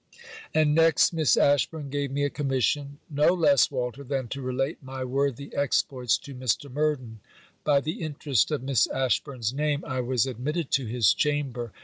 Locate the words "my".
4.81-5.03